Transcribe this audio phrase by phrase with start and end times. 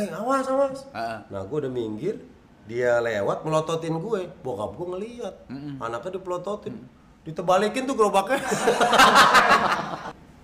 [0.00, 0.78] eh awas awas.
[1.28, 2.16] Nah gue udah minggir
[2.64, 4.20] dia lewat melototin gue.
[4.40, 5.34] Bokap gue ngeliat.
[5.82, 6.74] Anaknya dipelototin.
[7.26, 8.40] Ditebalikin tuh gerobaknya.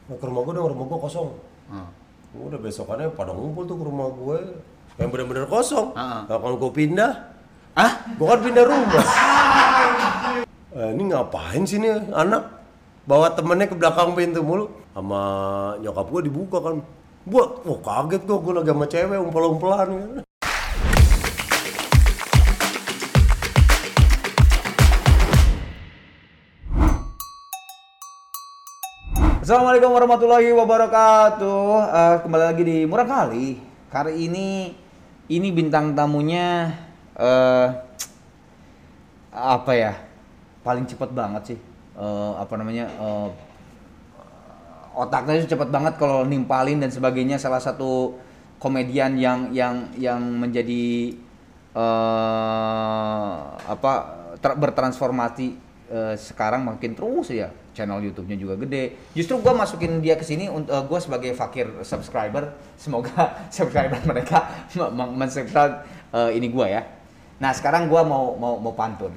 [0.07, 1.29] Nah, ke rumah gue dong rumah gue kosong.
[1.73, 1.89] Heeh.
[2.37, 4.39] udah besokannya pada ngumpul tuh ke rumah gue
[5.01, 5.97] yang bener-bener kosong.
[5.97, 6.21] Heeh.
[6.29, 7.33] nah kalau gue pindah
[7.77, 7.93] Hah?
[8.17, 9.05] gue kan pindah rumah.
[10.77, 12.45] Eh, ini ngapain sih nih anak?
[13.09, 14.69] Bawa temennya ke belakang pintu mulu.
[14.93, 15.21] Sama
[15.81, 16.81] nyokap gue dibuka kan
[17.27, 20.11] buat wah kaget gue gue lagi sama cewek umpel-umpelan kan.
[29.43, 31.67] Assalamualaikum warahmatullahi wabarakatuh.
[31.91, 33.59] Eh, kembali lagi di Murah Kali.
[33.91, 34.71] Kali ini
[35.27, 36.79] ini bintang tamunya
[37.19, 37.69] eh
[39.35, 39.99] apa ya?
[40.63, 41.59] Paling cepat banget sih.
[41.99, 42.87] Eh, apa namanya?
[42.87, 43.29] eh,
[44.97, 47.37] otaknya itu cepat banget kalau nimpalin dan sebagainya.
[47.37, 48.17] Salah satu
[48.57, 51.13] komedian yang yang yang menjadi
[51.77, 53.37] eh
[53.69, 53.93] apa
[54.41, 55.47] ter- bertransformasi
[55.93, 58.97] eh, sekarang makin terus ya channel YouTube-nya juga gede.
[59.13, 62.57] Justru gua masukin dia ke sini untuk gua sebagai fakir subscriber.
[62.81, 64.49] Semoga subscriber mereka
[65.21, 65.85] mensubscribe
[66.17, 66.83] eh, ini gua ya.
[67.37, 69.13] Nah, sekarang gua mau mau mau pantun.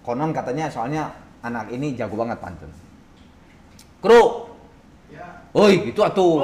[0.00, 1.12] Konon katanya soalnya
[1.44, 2.72] anak ini jago banget pantun.
[4.00, 4.51] Kru.
[5.52, 6.40] Oi, itu atuh.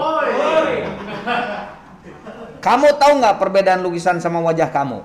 [2.61, 5.01] Kamu tahu nggak perbedaan lukisan sama wajah kamu?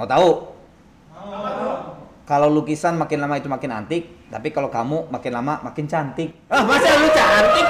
[0.00, 0.28] Mau tahu?
[2.24, 6.32] Kalau lukisan makin lama itu makin antik, tapi kalau kamu makin lama makin cantik.
[6.48, 7.66] Ah, masa lu cantik?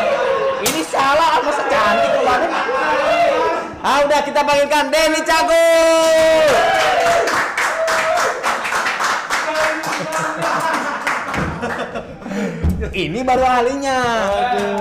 [0.71, 2.51] Ini salah, masa cantik kemarin?
[3.83, 6.47] Ah, udah kita panggilkan Denny Cagur.
[12.91, 13.99] Ini baru ahlinya.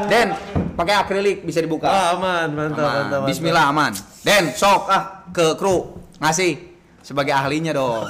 [0.10, 0.34] Den,
[0.74, 1.86] pakai akrilik bisa dibuka.
[1.86, 2.94] Ah, aman mantap Aman.
[3.06, 3.30] mantap, mantap.
[3.30, 3.92] Bismillah aman.
[4.26, 6.58] Den, sok ah ke kru ngasih
[7.06, 8.06] sebagai ahlinya dong.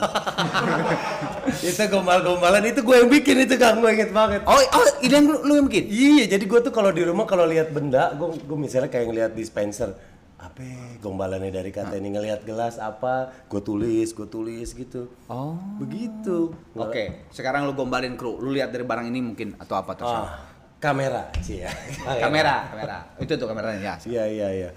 [1.68, 5.26] itu gombal-gombalan itu gue yang bikin itu kang gue inget banget oh, oh, ini yang
[5.26, 5.86] lu, lu yang bikin?
[5.90, 9.32] Iya, jadi gue tuh kalau di rumah kalau lihat benda, gue gue misalnya kayak ngelihat
[9.36, 9.96] dispenser,
[10.40, 15.12] apa ya, gombalannya dari kata ini ngelihat gelas apa, gue tulis, gue tulis gitu.
[15.28, 15.60] Oh.
[15.84, 16.56] Begitu.
[16.80, 18.40] Oke, sekarang lu gombalin kru.
[18.40, 20.08] Lu lihat dari barang ini mungkin atau apa tuh?
[20.08, 20.40] Ah,
[20.80, 21.72] kamera, sih ya.
[22.24, 22.98] Kamera, kamera.
[23.20, 23.96] Itu tuh kameranya ya.
[24.08, 24.70] Iya iya iya.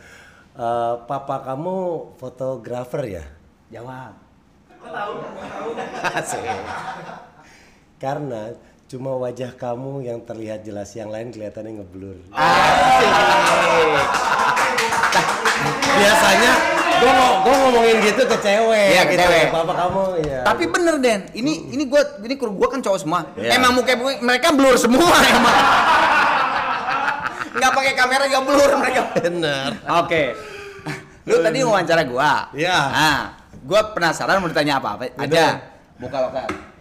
[0.53, 1.75] Eh, papa kamu
[2.19, 3.25] fotografer ya?
[3.71, 4.13] Jawab.
[6.19, 6.43] Asik.
[8.03, 8.51] Karena
[8.93, 12.13] cuma wajah kamu yang terlihat jelas, yang lain kelihatannya ngeblur.
[15.97, 16.53] Biasanya
[17.01, 18.89] gue gue ngomongin gitu ke cewek.
[18.93, 19.25] Iya, ke gitu.
[19.25, 19.49] cewek.
[19.49, 20.41] Papa kamu ya.
[20.45, 23.25] Tapi bener Den, ini ini gua ini kru gua kan cowok semua.
[23.33, 23.57] Iya.
[23.57, 25.61] Emang muka mereka blur semua emang.
[27.57, 29.03] Nggak pakai kamera nggak blur mereka.
[29.17, 29.71] bener.
[30.05, 30.23] Oke.
[31.25, 32.53] Lu tadi wawancara gua.
[32.53, 32.77] Iya.
[32.93, 33.21] Nah,
[33.65, 35.01] gua penasaran mau ditanya apa?
[35.01, 35.65] apa aja.
[35.97, 36.72] Buka lokal.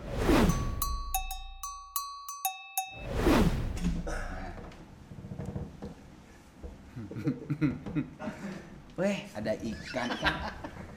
[8.98, 10.10] Weh, ada ikan.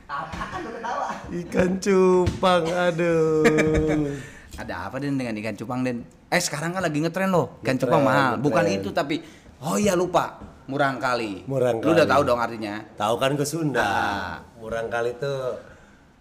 [0.05, 1.09] Apaan lu ketawa?
[1.33, 3.45] Ikan cupang, aduh.
[4.61, 6.07] Ada apa Den dengan ikan cupang Den?
[6.31, 8.33] Eh sekarang kan lagi ngetren loh, ikan Ngetren, cupang mahal.
[8.39, 8.81] Bukan ngetren.
[8.81, 9.17] itu tapi
[9.59, 10.39] oh iya lupa,
[10.71, 11.43] murang kali.
[11.51, 12.13] Murang Lu udah kali.
[12.15, 12.75] tahu dong artinya?
[12.95, 13.83] Tahu kan ke Sunda.
[13.83, 14.35] Ah.
[14.61, 15.59] Murang kali tuh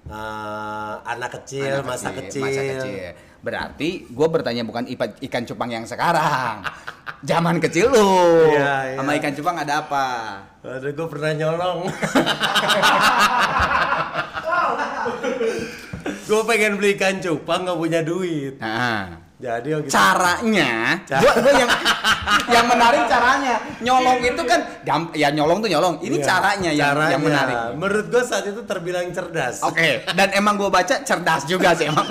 [0.09, 2.41] eh, anak kecil, Anak masa kecil.
[2.41, 2.93] Masa kecil.
[3.43, 6.63] Berarti gue bertanya bukan ipa- ikan cupang yang sekarang.
[7.29, 8.11] Zaman kecil lu.
[8.49, 8.97] Iya, iya.
[8.97, 10.07] Sama ikan cupang ada apa?
[10.61, 11.79] Aduh, gue pernah nyolong.
[16.23, 18.55] gue pengen beli ikan cupang nggak punya duit.
[18.57, 21.67] Nah, Jadi waktu itu- caranya, Cara- gua, gua yang
[22.55, 23.55] yang menarik caranya.
[23.77, 25.95] Nyolong itu kan gamp- ya nyolong tuh nyolong.
[25.99, 27.17] Ini Iya, caranya yang yang caranya.
[27.19, 27.55] menarik.
[27.75, 29.59] Menurut gue saat itu terbilang cerdas.
[29.61, 32.07] Oke, dan emang gue baca cerdas juga sih emang.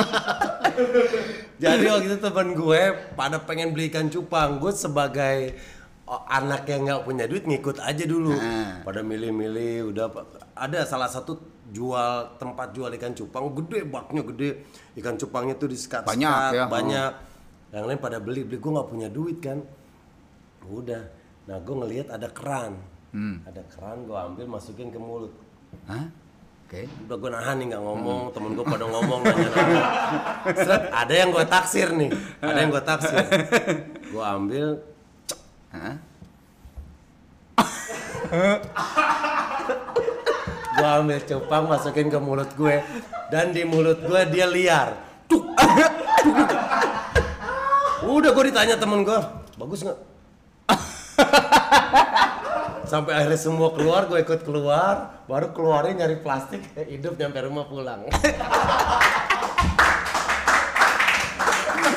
[1.62, 2.82] Jadi waktu itu teman gue
[3.14, 4.58] pada pengen beli ikan cupang.
[4.58, 5.56] Gue sebagai
[6.04, 8.34] oh, anak yang nggak punya duit ngikut aja dulu.
[8.34, 8.82] Ah.
[8.82, 10.06] Pada milih-milih udah
[10.58, 11.38] ada salah satu
[11.72, 14.50] jual tempat jual ikan cupang gede baknya gede
[15.00, 17.12] ikan cupangnya tuh disekat Banyak ya, banyak
[17.72, 19.64] yang lain pada beli beli gue nggak punya duit kan
[20.68, 21.00] udah
[21.48, 22.76] nah gue ngelihat ada keran
[23.12, 23.44] Hmm.
[23.44, 25.36] ada keran gue ambil masukin ke mulut
[25.84, 26.08] Hah?
[26.72, 26.88] Oke.
[26.88, 28.32] udah gue nahan nih nggak ngomong.
[28.32, 29.82] Temen gue pada ngomong nanya nanya
[30.56, 32.08] Seret, ada yang gue taksir nih.
[32.40, 33.24] Ada yang gue taksir.
[34.08, 34.80] Gue ambil
[40.72, 42.80] gue ambil cupang masukin ke mulut gue.
[43.28, 44.96] Dan di mulut gue dia liar.
[48.08, 49.20] Udah gue ditanya temen gue
[49.60, 50.11] bagus nggak
[52.92, 56.60] sampai akhirnya semua keluar gue ikut keluar baru keluarin nyari plastik
[56.92, 58.04] hidup nyampe rumah pulang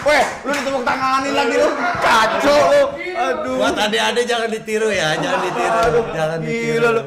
[0.05, 1.65] Weh, lu ditepuk tanganin lagi lu.
[1.97, 2.83] Kacau lu.
[3.17, 3.57] Aduh.
[3.57, 7.01] buat adik-adik jangan ditiru ya jangan ditiru jangan ditiru gila lu.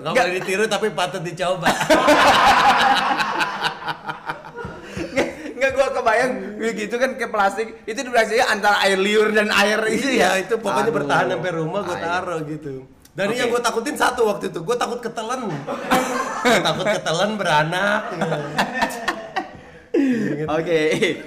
[0.00, 1.68] Boleh ditiru tapi patut dicoba
[5.52, 9.84] Enggak gua kebayang begitu kan ke plastik itu di plastiknya antara air liur dan air
[9.92, 10.96] itu iya itu pokoknya Aduh.
[11.04, 13.34] bertahan sampai rumah gue taruh gitu dan Oke.
[13.34, 15.50] yang gue takutin satu waktu itu gue takut ketelen
[16.66, 18.06] takut ketelen beranak
[20.56, 20.80] Oke.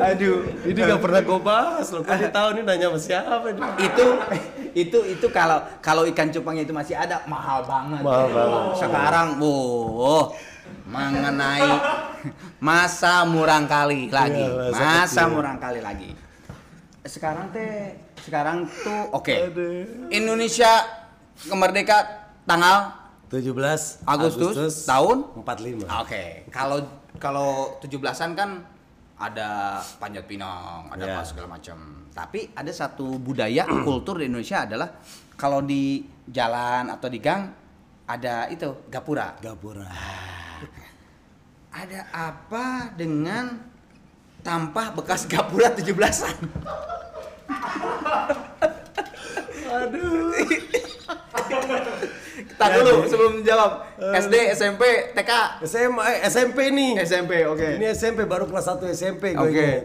[0.00, 4.06] Aduh, ini gak pernah gue bahas loh gue tahu ini nanya sama siapa nih itu
[4.70, 8.00] itu itu kalau kalau ikan cupangnya itu masih ada mahal banget.
[8.04, 8.86] Mahal banget.
[8.86, 10.30] Sekarang, oh,
[10.86, 11.68] mengenai
[12.62, 16.10] masa murang kali lagi, Iya, masa masa murang kali lagi.
[17.02, 19.34] Sekarang teh, sekarang tuh oke.
[19.50, 20.08] Aduh.
[20.08, 20.70] Indonesia
[21.40, 22.92] kemerdeka tanggal
[23.30, 26.82] 17 Agustus, tahun 45 Oke, kalau
[27.22, 28.50] kalau 17-an kan
[29.14, 31.14] ada panjat pinang, ada Iya.
[31.14, 31.78] apa segala macam.
[32.10, 34.98] Tapi ada satu budaya kultur di Indonesia adalah
[35.38, 37.54] kalau di jalan atau di gang
[38.04, 39.38] ada itu gapura.
[39.38, 39.86] Gapura
[41.70, 43.62] Ada apa dengan
[44.42, 46.34] tampah bekas gapura 17-an?
[49.70, 50.32] Aduh
[52.40, 53.84] Kita dulu sebelum jawab.
[53.98, 54.82] SD, SMP,
[55.12, 55.30] TK,
[55.62, 57.66] SMA eh, SMP nih SMP, oke.
[57.76, 59.52] ini SMP baru kelas 1 SMP gue Oke.
[59.52, 59.82] ingat.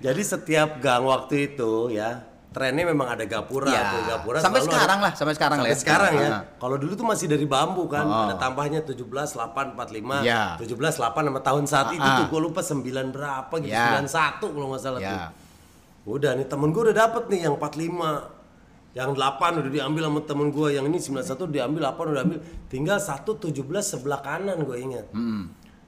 [0.00, 3.90] jadi setiap gang waktu itu ya trennya memang ada gapura Ya.
[3.90, 5.82] tuh gapura Sampai sekarang ada- lah, sampai sekarang lah sampai ya.
[5.82, 6.40] sekarang ya Ah.
[6.56, 8.24] kalau dulu tuh masih dari bambu kan Oh.
[8.24, 9.02] ada tambahnya 17
[9.32, 10.54] 8 45 Ya.
[10.56, 12.28] 17 8 sama tahun saat itu Ah, tuh ah.
[12.28, 13.98] gue lupa 9 berapa gitu Ya.
[13.98, 15.26] 91 kalau nggak salah tuh Ya.
[16.04, 20.48] Udah nih temen gue udah dapet nih yang 45 Yang 8 udah diambil sama temen
[20.52, 25.06] gue Yang ini 91 diambil 8 udah ambil Tinggal 1 17 sebelah kanan gue inget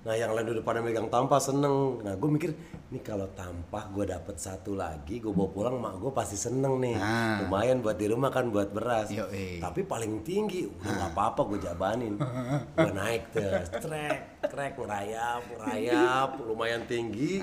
[0.06, 1.98] Nah yang lain udah pada megang tampah seneng.
[2.06, 2.54] Nah gue mikir
[2.94, 6.94] Nih kalau tampah gue dapet satu lagi Gue bawa pulang mak gue pasti seneng nih.
[6.94, 7.42] Ah.
[7.42, 9.10] Lumayan buat di rumah kan buat beras.
[9.10, 9.58] Yoi.
[9.58, 12.14] Tapi paling tinggi Udah gak apa-apa gue jabanin.
[12.78, 13.42] Gue naik tuh
[13.82, 17.42] Trek Trek ngerayap Ngerayap Lumayan tinggi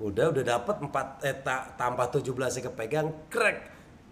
[0.00, 3.56] Udah udah dapet 4 eh ta- tambah 17 nya kepegang Krek.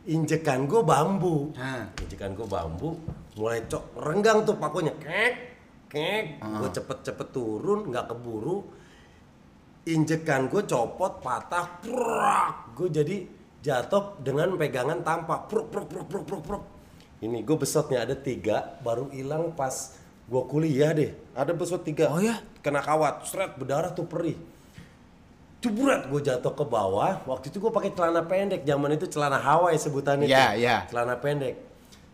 [0.05, 1.52] Injekan gue bambu.
[1.56, 1.85] Ah.
[2.00, 2.96] Injekan gue bambu
[3.37, 4.93] Mulai cok Renggang tuh pakunya.
[5.00, 5.35] Kek
[5.88, 8.69] Kek Gue cepet-cepet turun nggak keburu.
[9.88, 12.76] Injekan gue copot patah Prak.
[12.76, 13.25] Gue jadi
[13.64, 15.49] jatuh dengan pegangan tampak.
[15.49, 16.64] Pruk pruk pruk pruk pruk pruk.
[17.25, 19.96] Ini gue besotnya ada tiga Baru hilang pas
[20.29, 21.17] gue kuliah deh.
[21.32, 22.12] Ada besot tiga.
[22.12, 22.37] Oh ya?
[22.61, 23.25] Kena kawat.
[23.25, 24.37] Seret berdarah tuh perih
[25.59, 27.19] Jebret gue jatuh ke bawah.
[27.27, 28.63] Waktu itu gue pakai celana pendek.
[28.63, 30.31] Zaman itu celana Hawaii sebutannya.
[30.31, 30.63] Iya, tuh.
[30.63, 30.77] iya.
[30.87, 31.55] Celana pendek.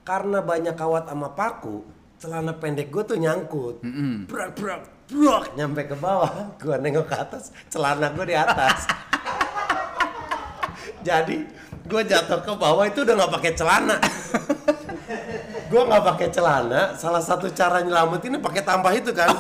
[0.05, 1.85] Karena banyak kawat sama paku,
[2.21, 3.85] celana pendek gue tuh nyangkut.
[4.29, 6.33] Brak brak brak nyampe ke bawah.
[6.61, 8.89] Gue nengok ke atas, celana gue di atas.
[11.09, 11.45] Jadi
[11.85, 13.97] gue jatuh ke bawah itu udah nggak pakai celana.
[15.73, 16.97] gue nggak pakai celana.
[16.97, 19.37] Salah satu cara nyelamatin pakai tambah itu kan.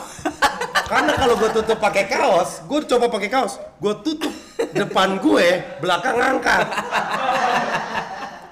[0.84, 4.32] Karena kalau gue tutup pakai kaos, gue coba pakai kaos, gue tutup
[4.76, 6.66] depan gue, belakang angkat.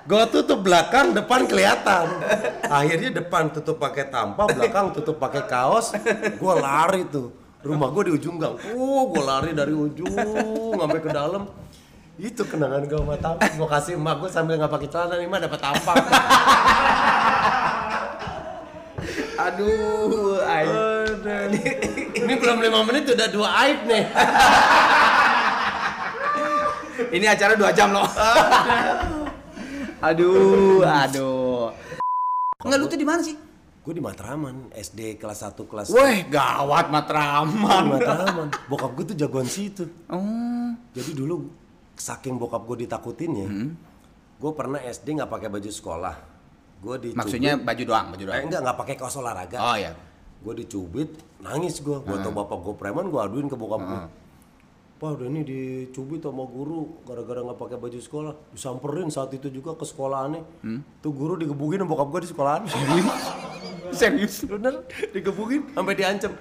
[0.02, 2.10] Gue tutup belakang, depan kelihatan.
[2.66, 5.94] Akhirnya depan tutup pakai tampah, belakang tutup pakai kaos.
[6.40, 7.30] Gue lari tuh.
[7.62, 8.58] Rumah gue di ujung gang.
[8.74, 10.10] Oh, gue lari dari ujung
[10.74, 11.46] sampai ke dalam.
[12.18, 13.50] Itu kenangan gue sama tampah.
[13.54, 15.94] Gue kasih emak gue sambil nggak pakai celana nih, mah dapat tampah.
[19.38, 20.91] Aduh, ayo.
[22.12, 24.04] Ini belum lima menit udah dua aib nih.
[27.12, 28.04] Ini acara dua jam loh.
[30.08, 31.72] aduh, aduh.
[32.62, 33.36] Enggak lu tuh di mana sih?
[33.82, 37.84] Gue di Matraman, SD kelas 1 kelas Weh, gawat Di Matraman.
[37.90, 38.46] Matraman.
[38.70, 39.90] Bokap gue tuh jagoan situ.
[40.06, 40.70] Oh.
[40.94, 41.50] Jadi dulu
[41.98, 43.74] saking bokap gue ditakutin ya, Hmm.
[44.38, 46.14] gue pernah SD nggak pakai baju sekolah.
[46.78, 47.18] Gue dicubit.
[47.18, 48.46] Maksudnya baju doang, baju Eh, doang.
[48.46, 49.58] enggak nggak pakai kaos olahraga.
[49.58, 49.90] Oh ya.
[50.42, 51.94] Gue dicubit, nangis gue.
[52.02, 54.00] Gue tau bapak gue preman, gue aduin ke bokap gue.
[54.98, 58.34] Pak udah ini dicubit sama guru gara-gara nggak pakai baju sekolah.
[58.54, 60.42] Disamperin saat itu juga ke sekolahannya.
[60.62, 60.80] Hmm?
[61.02, 62.62] Tuh guru digebukin sama bokap gue di sekolahan.
[63.98, 64.42] Serius?
[64.46, 64.82] Bener,
[65.14, 66.32] digebukin sampai diancam.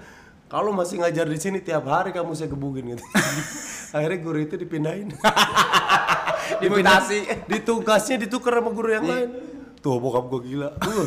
[0.52, 3.06] Kalau masih ngajar di sini tiap hari kamu saya gebukin gitu.
[3.96, 5.16] Akhirnya guru itu dipindahin.
[6.62, 7.48] Dimutasi.
[7.48, 9.30] Ditugasnya ditukar sama guru yang lain.
[9.82, 10.70] Tuh bokap gue gila.
[10.78, 11.06] Uh,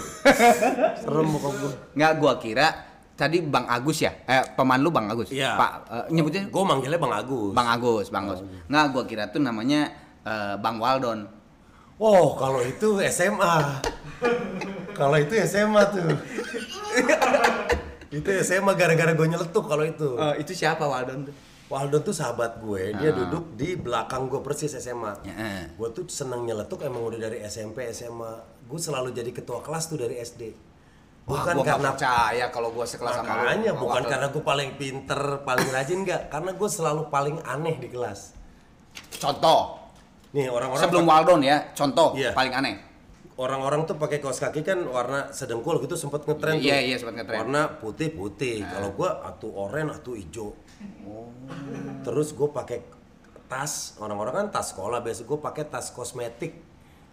[1.02, 1.72] serem bokap gue.
[1.94, 2.66] Enggak, gua kira
[3.14, 4.10] tadi Bang Agus ya?
[4.26, 5.30] Eh, peman lu Bang Agus?
[5.30, 5.54] Iya.
[5.54, 7.54] Pak, eh, nyebutnya Gue manggilnya Bang Agus.
[7.54, 8.42] Bang Agus, Bang Agus.
[8.66, 9.94] Enggak, gua kira tuh namanya
[10.26, 11.30] eh, Bang Waldon.
[12.02, 13.78] Oh, kalau itu SMA.
[14.98, 16.10] kalau itu SMA tuh.
[18.10, 20.18] itu SMA gara-gara gue nyeletuk kalau itu.
[20.18, 21.36] Eh, itu siapa Waldon tuh?
[21.64, 25.16] Waldo tuh sahabat gue, dia duduk di belakang gue persis SMA.
[25.24, 25.64] Ya.
[25.74, 28.53] Gue tuh seneng nyeletuk emang udah dari SMP, SMA.
[28.64, 30.42] Gue selalu jadi ketua kelas tuh dari SD.
[31.25, 33.33] Wah, Bukan gua nggak karena percaya kalau gua sekelas sama lu.
[33.40, 34.11] makanya bukan Waldon.
[34.12, 38.37] karena gue paling pinter, paling rajin enggak, karena gue selalu paling aneh di kelas.
[39.16, 39.80] Contoh,
[40.30, 42.35] Nih orang-orang sebelum Waldon ya, contoh Iya.
[42.35, 42.76] paling aneh.
[43.35, 46.71] orang-orang tuh pakai kaos kaki kan warna sedengkul gitu sempet ngetren tuh.
[46.71, 47.35] Iya, iya, sempet ngetren.
[47.35, 47.42] Nah.
[47.42, 48.62] Warna putih putih.
[48.62, 50.54] Kalau gua atuh oranye atuh hijau.
[51.02, 51.26] Oh.
[52.04, 52.85] Terus gue pakai
[53.47, 56.62] tas orang-orang kan tas sekolah biasa gue pakai tas kosmetik.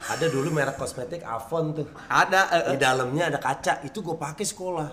[0.10, 1.86] Ada dulu merek kosmetik Avon tuh.
[2.10, 4.90] Ada eh, Di dalamnya ada kaca itu gue pakai sekolah.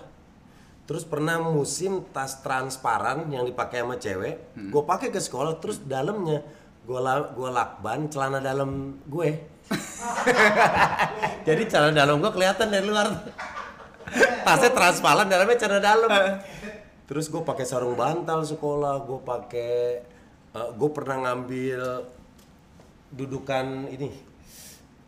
[0.85, 4.69] Terus pernah musim tas transparan yang dipakai sama cewek, Hmm.
[4.69, 5.57] gue pakai ke sekolah.
[5.61, 6.41] Terus dalamnya
[6.85, 9.29] gue la gua lakban celana dalam gue.
[11.47, 13.09] Jadi celana dalam gue kelihatan dari luar.
[14.45, 16.09] Tasnya transparan, dalamnya celana dalam.
[17.05, 20.01] Terus gue pakai sarung bantal sekolah, gue pakai,
[20.53, 22.05] gue pernah ngambil
[23.09, 24.28] dudukan ini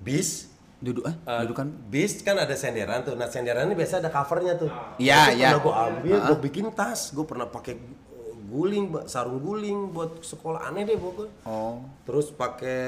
[0.02, 0.50] bis.
[0.82, 1.70] duduk ah, Eh, dudukan.
[1.94, 3.14] bis kan ada senderan tuh.
[3.14, 4.66] Nah senderan ini biasa ada covernya tuh.
[4.98, 5.54] Iya, iya.
[5.54, 7.14] Pernah gue ambil, gue bikin tas.
[7.14, 11.30] Gue pernah pakai uh, guling, sarung guling buat sekolah aneh deh pokoknya.
[11.46, 11.86] Oh.
[12.02, 12.82] Terus pakai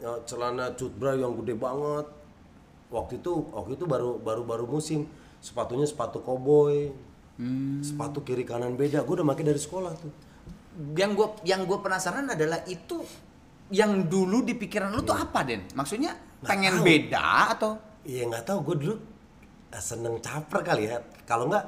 [0.00, 2.08] uh, celana cutbra yang gede banget.
[2.88, 5.04] Waktu itu, waktu itu baru baru baru musim.
[5.44, 6.88] Sepatunya sepatu koboi.
[7.36, 7.84] Hmm.
[7.84, 9.04] Sepatu kiri kanan beda.
[9.04, 10.12] Gue udah pakai dari sekolah tuh.
[10.96, 13.04] Yang gua yang gua penasaran adalah itu
[13.68, 15.68] yang dulu di pikiran lu tuh apa, Den?
[15.76, 16.84] Maksudnya pengen tahu.
[16.84, 18.94] beda atau Iya nggak tahu gue dulu
[19.68, 20.98] eh, seneng caper kali ya.
[21.24, 21.64] Kalau nggak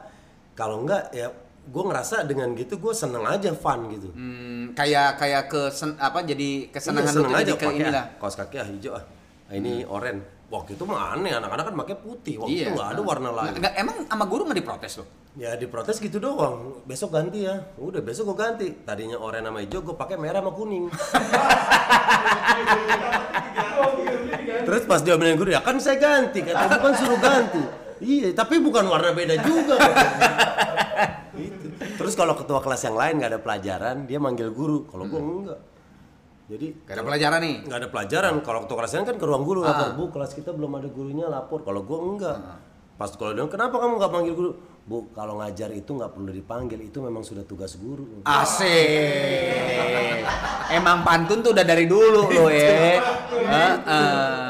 [0.53, 1.27] kalau nggak ya
[1.65, 4.09] gue ngerasa dengan gitu gue seneng aja fun gitu.
[4.09, 5.61] hmm, kayak kayak ke
[5.97, 8.05] apa jadi kesenangan Iya, seneng tuh jadi ke inilah.
[8.07, 9.05] ah, kaos kaki ah hijau ah.
[9.45, 10.25] Ah, ini oranye.
[10.49, 12.35] Waktu itu mah aneh anak-anak kan pakai putih.
[12.39, 12.65] Waktu Iya.
[12.65, 13.53] itu nggak ada warna lain.
[13.55, 15.05] Nggak- emang sama guru nggak diprotes lo?
[15.35, 16.81] Ya diprotes gitu doang.
[16.83, 17.53] Besok ganti ya.
[17.77, 18.69] Udah besok gue ganti.
[18.81, 20.89] Tadinya oranye sama hijau gue pakai merah sama kuning.
[24.69, 26.45] Terus pas dia bilang guru ya kan saya ganti.
[26.45, 27.63] Kata bukan suruh ganti.
[27.99, 29.75] Iya, tapi bukan warna beda juga.
[31.99, 34.87] Terus kalau ketua kelas yang lain nggak ada pelajaran, dia manggil guru.
[34.87, 35.61] Kalau gue enggak.
[36.49, 37.57] Jadi Gak ada pelajaran nih.
[37.63, 38.33] nggak ada pelajaran.
[38.41, 39.69] Kalau ketua kelas lain kan ke ruang guru Ah.
[39.69, 41.61] lapor, bu kelas kita belum ada gurunya lapor.
[41.61, 42.39] Kalau gue enggak.
[42.95, 44.51] Pas kalau dia kenapa kamu nggak panggil guru?
[44.85, 48.23] Bu kalau ngajar itu nggak perlu dipanggil, itu memang sudah tugas guru.
[48.23, 48.43] Ah.
[48.43, 50.25] Asik.
[50.71, 52.97] Emang pantun tuh udah dari dulu lo ya.
[53.29, 54.48] Heeh,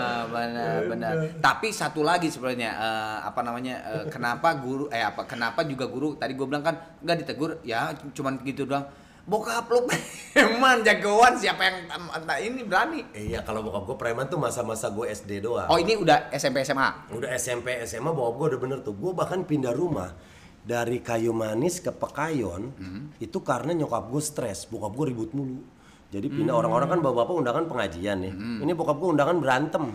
[0.48, 1.14] benar benar.
[1.38, 3.76] Tapi satu lagi sebenarnya eh, apa namanya?
[3.84, 6.74] eh, kenapa guru eh apa kenapa juga guru tadi gue bilang kan
[7.04, 8.88] nggak ditegur ya cuman gitu doang.
[9.28, 9.84] Bokap lu
[10.32, 13.04] preman jagoan siapa yang entah ini berani.
[13.12, 15.68] Iya kalau bokap gue preman tuh masa-masa gue SD doang.
[15.68, 17.12] Oh ini udah SMP SMA.
[17.12, 18.96] Udah SMP SMA bokap gue udah bener tuh.
[18.96, 20.16] Gue bahkan pindah rumah
[20.64, 22.72] dari Kayu Manis ke Pekayon
[23.20, 24.64] itu karena nyokap gue stres.
[24.64, 25.60] Bokap gue ribut mulu.
[26.08, 28.32] Jadi pindah orang-orang kan bapak-bapak undangan pengajian nih.
[28.64, 29.92] Ini bokap gue undangan berantem.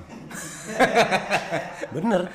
[1.96, 2.29] bener.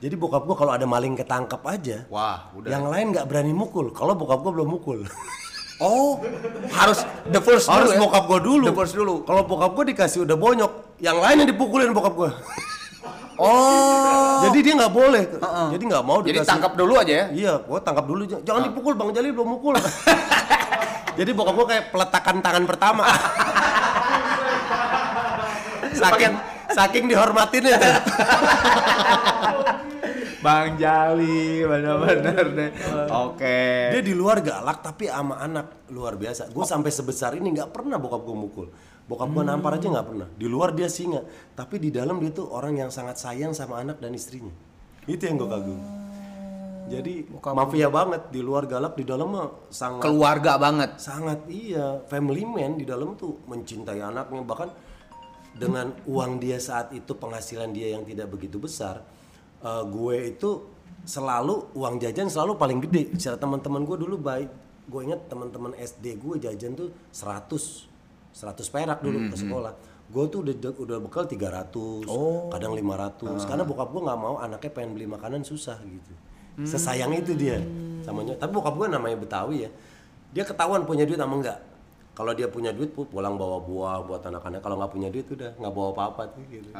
[0.00, 2.72] Jadi bokap gue kalau ada maling ketangkep aja, Wah, udah.
[2.72, 3.92] yang lain nggak berani mukul.
[3.92, 5.00] Kalau bokap gue belum mukul.
[5.80, 6.20] Oh,
[6.76, 8.00] harus the first dulu Harus ya?
[8.04, 8.68] bokap gue dulu.
[8.68, 9.24] The first dulu.
[9.24, 12.28] Kalau bokap gue dikasih udah bonyok, yang lain yang dipukulin bokap gue.
[13.40, 14.44] Oh.
[14.44, 15.24] Jadi dia nggak boleh.
[15.72, 16.50] Jadi nggak mau Jadi dikasih.
[16.52, 17.26] tangkap dulu aja ya.
[17.32, 18.28] Iya, gua tangkap dulu.
[18.28, 19.80] Jangan dipukul, Bang Jali belum mukul.
[21.18, 23.08] Jadi bokap gua kayak peletakan tangan pertama.
[26.00, 26.32] saking
[26.72, 27.94] saking dihormatinnya tuh.
[30.40, 32.70] Bang Jali, benar-benar deh.
[33.12, 33.92] Oke.
[33.92, 36.48] Dia di luar galak tapi sama anak luar biasa.
[36.48, 38.66] Gue sampai sebesar ini nggak pernah bokap gue mukul.
[39.10, 40.28] Bokap gue nampar aja nggak pernah.
[40.38, 41.26] Di luar dia singa,
[41.58, 44.54] tapi di dalam dia tuh orang yang sangat sayang sama anak dan istrinya.
[45.02, 45.80] Itu yang gue kagum.
[46.86, 48.30] Jadi mafia banget.
[48.30, 51.02] Di luar galak di dalam mah sangat Keluarga banget.
[51.02, 51.98] sangat iya.
[52.06, 54.46] Family man di dalam tuh mencintai anaknya.
[54.46, 54.68] Bahkan
[55.58, 59.02] dengan uang dia saat itu penghasilan dia yang tidak begitu besar
[59.58, 60.70] eh, gue itu
[61.02, 63.10] selalu uang jajan selalu paling gede.
[63.18, 64.50] Secara teman-teman gue dulu baik.
[64.86, 67.89] Gue inget teman-teman SD gue jajan tuh 100
[68.32, 69.72] 100 perak dulu ke sekolah.
[70.06, 72.02] Gue tuh udah udah bekal 300
[72.48, 76.12] kadang 500 karena bokap gue nggak mau anaknya pengen beli makanan susah gitu.
[76.60, 77.62] Sesayang itu dia
[78.00, 79.70] sama nyok tapi bokap gue namanya Betawi ya.
[80.30, 81.58] Dia ketahuan punya duit sama enggak
[82.10, 84.60] kalau dia punya duit pu- pulang bawa buah buat anak-anak.
[84.60, 86.70] Kalau nggak punya duit udah nggak bawa apa-apa tuh gitu.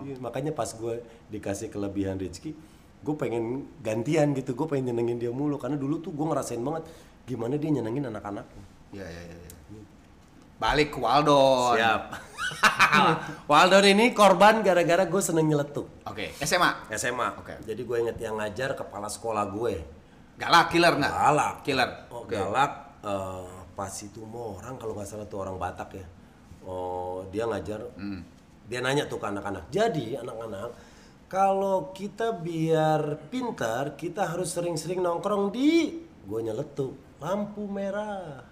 [0.00, 0.94] Iya, makanya pas gue
[1.28, 2.54] dikasih kelebihan rezeki
[3.00, 3.44] gue pengen
[3.80, 4.54] gantian gitu.
[4.54, 5.56] Gue pengen nyenengin dia mulu.
[5.56, 6.86] Karena dulu tuh gue ngerasain banget
[7.24, 8.64] gimana dia nyenengin anak-anaknya.
[8.94, 9.79] Iya, iya, iya.
[10.60, 11.80] Balik ke Waldon.
[11.80, 12.02] Siap.
[13.50, 16.04] Waldon ini korban gara-gara gue seneng nyeletuk.
[16.04, 16.92] Oke, SMA.
[16.92, 17.28] SMA.
[17.40, 17.56] Oke.
[17.64, 19.80] Jadi gue inget yang ngajar kepala sekolah gue.
[20.36, 21.12] Galak, killer nggak?
[21.16, 21.54] Galak.
[21.64, 21.90] Killer.
[22.12, 22.72] Oh, galak.
[23.00, 26.06] eh, pas itu mau orang kalau nggak salah tuh orang Batak ya.
[26.68, 27.80] Oh, dia ngajar.
[27.96, 28.20] Hmm.
[28.68, 29.72] Dia nanya tuh ke anak-anak.
[29.72, 30.76] Jadi anak-anak,
[31.32, 38.49] kalau kita biar pintar, kita harus sering-sering nongkrong di gue nyeletuk lampu merah.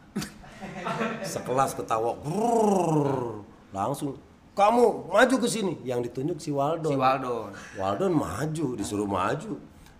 [1.22, 3.44] Sekelas ketawa, brrrr.
[3.70, 4.16] langsung
[4.58, 5.78] kamu maju ke sini.
[5.86, 6.90] Yang ditunjuk si Waldo.
[6.90, 7.54] Si Waldon.
[7.78, 9.54] Waldon maju, disuruh maju.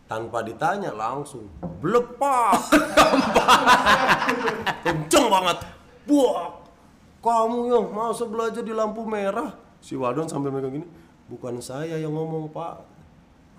[0.09, 1.53] Tanpa ditanya langsung
[1.85, 2.57] belepak
[4.85, 5.59] kenceng banget.
[6.09, 6.65] Buak
[7.21, 9.53] kamu yang masa belajar di lampu merah?
[9.85, 10.89] Si Waldon sambil megang gini
[11.29, 12.81] bukan saya yang ngomong pak.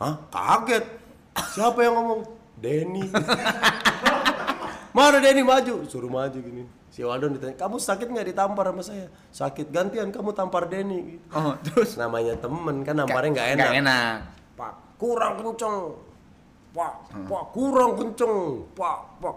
[0.02, 0.18] Hah?
[0.34, 0.90] kaget.
[1.54, 2.26] Siapa yang ngomong?
[2.58, 3.06] Denny.
[4.98, 5.46] Mana Denny?
[5.46, 5.86] Maju.
[5.86, 10.36] Suruh maju gini si Waldon ditanya kamu sakit nggak ditampar sama saya sakit gantian kamu
[10.36, 11.32] tampar Denny gitu.
[11.32, 14.16] Oh, terus namanya temen kan namparnya nggak enak Nggak enak.
[14.60, 15.96] Pak, kurang kenceng.
[16.76, 18.36] Pak, Pak, kurang kenceng.
[18.76, 19.36] Pak, Pak.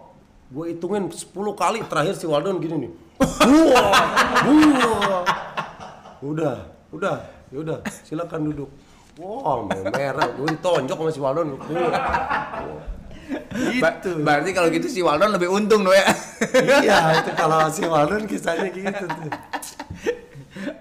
[0.51, 2.91] Gue hitungin 10 kali terakhir si Waldon gini nih.
[3.23, 3.95] Wah,
[4.43, 5.23] wah.
[6.19, 7.17] Udah, udah,
[7.55, 8.75] ya udah, silakan duduk.
[9.23, 10.35] Wah, merah.
[10.35, 11.55] Gue ditonjok sama si Waldon.
[13.79, 14.19] Ba- Gitu.
[14.19, 16.07] berarti kalau gitu si Waldon lebih untung dong ya.
[16.81, 19.31] iya, itu kalau si Waldon kisahnya gitu tuh.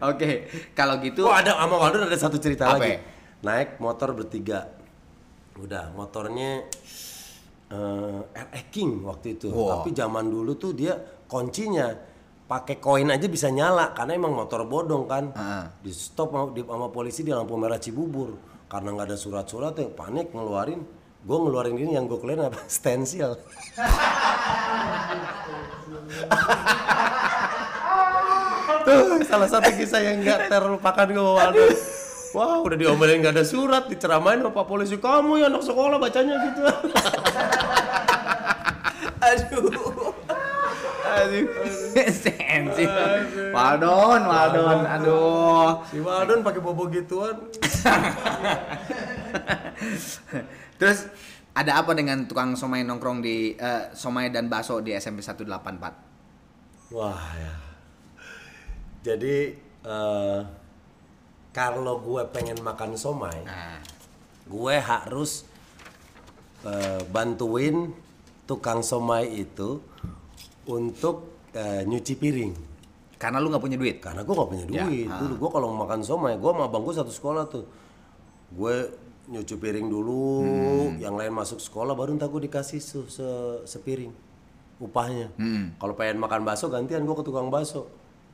[0.01, 2.91] Oke, kalau gitu Oh ada sama Waldon ada satu cerita Apa lagi.
[2.91, 2.99] ya?
[3.41, 4.67] Naik motor bertiga.
[5.55, 6.65] Udah motornya
[7.69, 9.47] eh RX King waktu itu.
[9.49, 9.79] Wah.
[9.79, 11.87] Tapi zaman dulu tuh dia kuncinya
[12.43, 15.31] pakai koin aja bisa nyala karena emang motor bodong kan.
[15.31, 15.65] Heeh.
[15.81, 18.35] Di stop sama, di, sama polisi di lampu merah Cibubur
[18.67, 20.81] karena nggak ada surat-surat yang panik ngeluarin.
[21.21, 22.57] Gue ngeluarin ini yang gue keluarin apa?
[22.71, 23.37] Stensil.
[28.81, 31.61] Tuh, salah satu kisah yang nggak terlupakan gue Waldo.
[32.31, 34.97] Wah, udah diomelin nggak ada surat, diceramain sama Pak polisi.
[34.97, 36.61] Kamu ya anak sekolah bacanya gitu.
[39.29, 39.69] aduh.
[41.11, 41.43] Aduh.
[41.91, 42.87] Sensi.
[43.51, 45.83] Waldon, Waldon, aduh.
[45.91, 47.35] si Waldon pakai bobo gituan.
[50.81, 51.05] Terus
[51.53, 55.45] ada apa dengan tukang somai nongkrong di eh, somai dan bakso di SMP 184?
[56.91, 57.53] Wah ya.
[59.03, 59.37] Jadi
[59.85, 60.39] eh,
[61.51, 63.77] kalau gue pengen makan somai, Nah,
[64.43, 65.45] gue harus
[66.63, 67.93] eh, bantuin
[68.43, 69.77] tukang somai itu
[70.65, 72.53] untuk eh, nyuci piring.
[73.15, 74.01] karena lu nggak punya duit.
[74.01, 75.05] Karena gue gak punya Ya, duit.
[75.05, 75.21] ah.
[75.21, 77.69] Dulu gue kalau makan somai, gue sama abang gue satu sekolah tuh.
[78.49, 78.89] Gue
[79.27, 80.89] nyuci piring dulu, Hmm.
[80.97, 84.09] yang lain masuk sekolah baru ntar gue dikasih se, se- sepiring
[84.77, 85.29] upahnya.
[85.35, 85.77] Hmm.
[85.77, 87.85] Kalau pengen makan bakso gantian gue ke tukang bakso,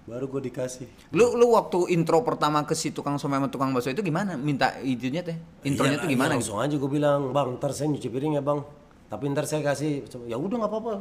[0.04, 0.88] baru gue dikasih.
[1.12, 4.39] Lu lu waktu intro pertama ke si tukang somai sama tukang bakso itu gimana?
[4.39, 5.36] Minta izinnya teh?
[5.62, 6.56] Intronya Iya, tuh gimana iya, gitu?
[6.56, 8.63] Langsung aja gue bilang, bang, ntar saya nyuci piring ya bang.
[9.08, 10.93] Tapi ntar saya kasih, ya udah nggak apa-apa,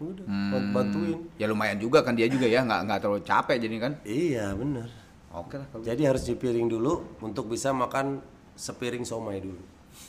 [0.00, 0.72] udah Hmm.
[0.72, 1.18] bantuin.
[1.36, 3.92] Ya lumayan juga kan dia juga ya, nggak nggak terlalu capek jadi kan.
[4.02, 4.88] Iya bener.
[5.28, 8.24] Oke lah kalau Jadi harus nyuci piring dulu untuk bisa makan
[8.58, 9.62] sepiring somai dulu.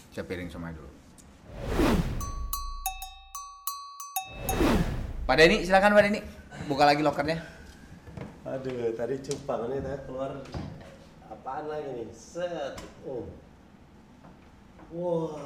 [0.10, 0.90] saya piring somai dulu.
[5.30, 6.26] Pak Denny, silakan Pak Denny.
[6.66, 7.38] Buka lagi lokernya.
[8.50, 10.42] Aduh, tadi cupang ini tadi keluar
[11.30, 12.10] apaan lagi nih?
[12.10, 12.82] Set.
[13.06, 13.30] Oh.
[14.90, 15.38] Wah.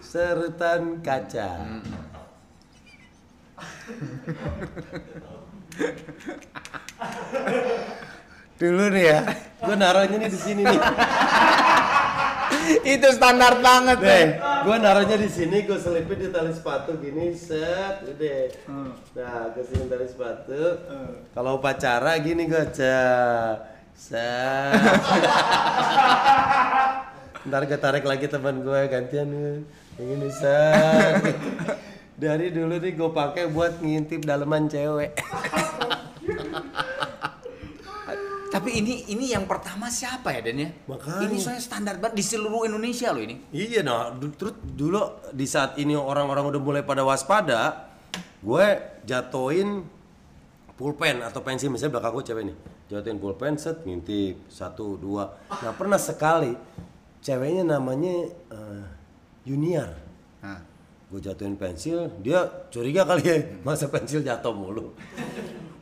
[0.00, 1.84] Seretan kaca.
[8.62, 9.26] Dulu nih ya,
[9.58, 10.80] gue naruhnya nih di sini nih.
[12.86, 18.06] Itu standar banget Deh, gue naruhnya di sini, gue selipin di tali sepatu gini, set,
[18.06, 18.42] udah.
[19.18, 20.78] Nah, gue sini tali sepatu.
[21.34, 23.54] Kalau upacara gini gue cek,
[23.98, 24.78] set.
[27.50, 29.66] Ntar gue tarik lagi teman gue gantian nih,
[29.98, 31.18] yang ini set.
[32.22, 35.18] Dari dulu nih gue pakai buat ngintip daleman cewek.
[38.52, 40.68] Tapi ini ini yang pertama siapa ya Dan ya?
[40.84, 41.24] Makanya.
[41.24, 43.48] Ini soalnya standar banget di seluruh Indonesia loh ini.
[43.48, 47.88] Iya nah, terus dulu di saat ini orang-orang udah mulai pada waspada,
[48.44, 48.66] gue
[49.08, 49.80] jatoin
[50.76, 52.56] pulpen atau pensil misalnya belakang gue cewek nih,
[52.92, 55.32] jatoin pulpen set ngintip satu dua.
[55.48, 56.52] Nah pernah sekali
[57.24, 58.84] ceweknya namanya eh,
[59.48, 59.90] Junior,
[60.42, 60.58] Nah,
[61.10, 64.90] gue jatuhin pensil, dia curiga kali ya masa pensil jatuh mulu.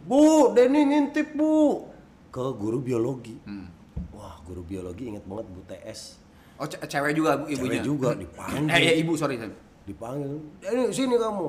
[0.04, 1.89] Bu, Denny ngintip bu
[2.30, 3.36] ke guru biologi.
[4.14, 6.00] Wah guru biologi inget banget Bu TS.
[6.60, 7.80] oh ce- cewek juga bu ibunya.
[7.80, 8.70] Cewek juga dipanggil.
[8.70, 9.36] Eh ya ibu sorry.
[9.82, 10.38] dipanggil.
[10.62, 11.48] Ini sini kamu.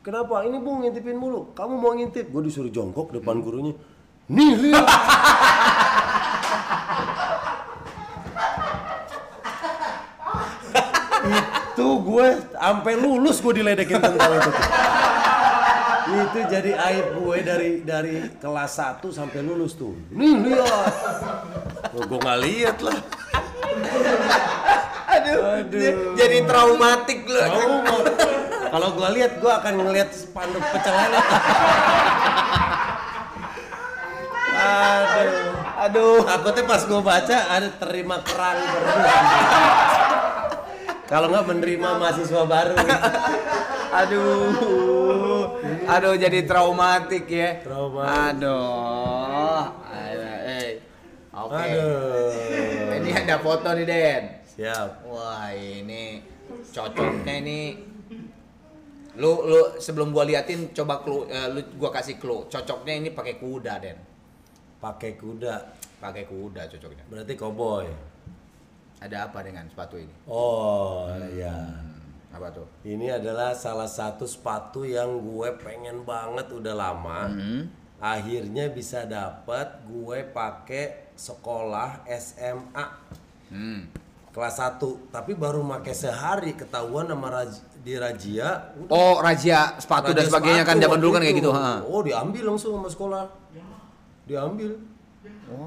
[0.00, 0.46] Kenapa?
[0.46, 1.50] Ini bu ngintipin mulu.
[1.52, 2.30] Kamu mau ngintip?
[2.30, 3.74] Gue disuruh jongkok depan gurunya.
[4.30, 4.86] Nih lihat
[11.74, 14.50] itu gue sampai lulus gue diledekin tentang itu
[16.10, 20.94] itu jadi aib gue dari dari kelas 1 sampai lulus tuh nih lihat
[21.94, 22.98] gue nggak lihat lah
[25.10, 26.14] Aduh, Aduh.
[26.14, 27.34] jadi traumatik lu.
[27.34, 27.98] Trauma.
[28.70, 31.18] Kalau gua lihat gua akan ngelihat spanduk pecel lele.
[34.54, 35.50] Aduh.
[35.82, 36.18] Aduh.
[36.22, 38.90] Takutnya pas gua baca ada terima kerang baru.
[41.10, 42.76] Kalau nggak menerima mahasiswa baru.
[43.90, 44.99] Aduh.
[45.90, 47.60] Aduh jadi traumatik ya.
[47.64, 48.40] Traumatik.
[48.40, 49.64] Aduh.
[49.90, 50.70] Aduh, eh.
[51.34, 51.56] Oke.
[51.56, 52.96] Aduh.
[53.00, 54.24] Ini ada foto nih, Den.
[54.44, 55.08] Siap.
[55.08, 56.20] Wah, ini
[56.74, 57.88] cocoknya ini
[59.18, 62.46] lu lu sebelum gua liatin coba clue eh, lu gua kasih clue.
[62.46, 63.98] Cocoknya ini pakai kuda, Den.
[64.78, 65.54] Pakai kuda.
[66.00, 67.04] Pakai kuda cocoknya.
[67.12, 67.88] Berarti koboi.
[69.00, 70.12] Ada apa dengan sepatu ini?
[70.28, 71.48] Oh, ya.
[71.48, 71.89] Hmm,
[72.30, 72.66] apa tuh?
[72.82, 77.26] Ini adalah salah satu sepatu yang gue pengen banget udah lama.
[77.98, 82.86] Akhirnya bisa dapat gue pakai sekolah SMA
[83.50, 83.90] Hmm.
[84.30, 88.70] kelas 1, tapi baru pakai sehari ketahuan sama Raj- di Rajia.
[88.78, 91.40] udah, Oh, raja sepatu dan Rajia sebagainya kan sepatu zaman dulu kan kayak itu.
[91.42, 91.82] gitu, ha.
[91.82, 93.24] Oh, diambil langsung sama sekolah.
[94.24, 94.70] Diambil.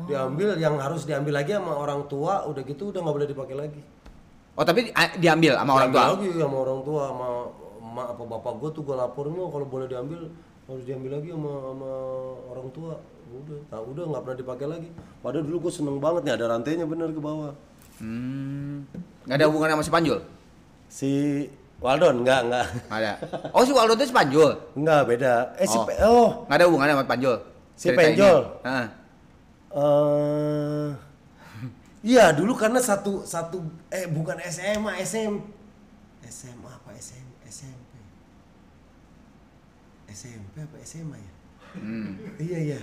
[0.07, 3.81] Diambil yang harus diambil lagi sama orang tua, udah gitu udah nggak boleh dipakai lagi.
[4.53, 6.01] Oh, tapi ah, diambil sama orang tua.
[6.03, 7.27] Diambil lagi sama orang tua sama
[7.83, 10.29] emak apa bapak gue tuh gue laporin "Oh, kalau boleh diambil
[10.63, 11.91] harus diambil lagi sama, sama
[12.47, 12.91] orang tua
[13.33, 14.89] udah tak udah nggak pernah dipakai lagi
[15.19, 17.53] padahal dulu gue seneng banget nih ada rantainya bener ke bawah
[17.95, 18.89] Hmm.
[19.23, 20.19] Nggak ada hubungannya sama si Panjul?
[20.87, 21.11] si
[21.77, 23.11] Waldon nggak nggak Ada.
[23.51, 24.49] Oh, si Waldo itu si Panjul.
[24.73, 25.83] nggak beda eh si Oh.
[25.83, 27.35] Pe- oh Nggak ada hubungannya sama Panjul.
[27.73, 27.87] Si.
[27.91, 28.41] Penjol?
[28.63, 28.85] Heeh.
[29.73, 30.87] eh
[32.03, 35.33] iya dulu karena satu satu eh bukan SMA SM
[36.23, 37.91] SMA apa SM SMP
[40.09, 41.31] SMP apa SMA ya
[41.73, 42.37] Hmm.
[42.37, 42.81] iya iya